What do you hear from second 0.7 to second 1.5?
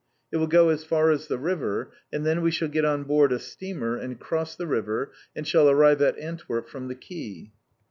far as the